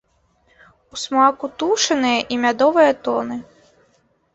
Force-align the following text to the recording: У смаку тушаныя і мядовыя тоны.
У 0.95 0.99
смаку 1.01 1.45
тушаныя 1.59 2.19
і 2.33 2.43
мядовыя 2.49 2.91
тоны. 3.07 3.43